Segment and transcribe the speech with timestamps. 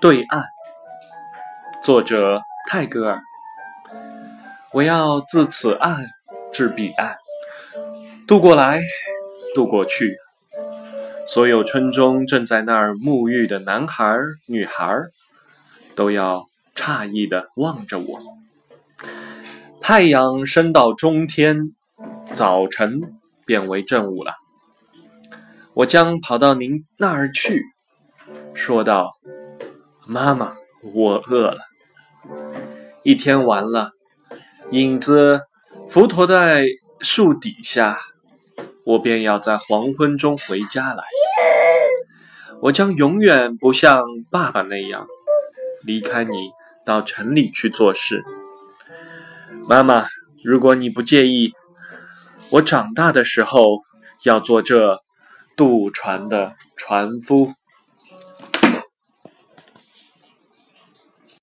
[0.00, 0.44] 对岸。
[1.82, 3.20] 作者泰戈尔。
[4.72, 6.06] 我要自此岸
[6.52, 7.16] 至彼岸，
[8.26, 8.80] 渡过来，
[9.56, 10.16] 渡过去。
[11.26, 14.94] 所有村中正在那儿沐浴的男孩、女孩，
[15.96, 16.44] 都要
[16.76, 18.20] 诧异的望着我。
[19.80, 21.72] 太阳升到中天，
[22.34, 23.00] 早晨
[23.44, 24.34] 变为正午了。
[25.74, 27.62] 我将跑到您那儿去，
[28.54, 29.12] 说道
[30.10, 30.56] ：“妈妈，
[30.94, 31.58] 我饿了。
[33.02, 33.92] 一天完了，
[34.70, 35.42] 影子
[35.86, 36.64] 伏驼在
[37.00, 37.98] 树底下，
[38.86, 41.04] 我便要在黄昏中回家来。
[42.62, 45.06] 我将永远不像爸爸那样
[45.82, 46.52] 离开你，
[46.86, 48.24] 到城里去做事。
[49.68, 50.08] 妈妈，
[50.42, 51.52] 如果你不介意，
[52.48, 53.82] 我长大的时候
[54.24, 55.02] 要做这。”
[55.58, 57.52] 渡船的船夫。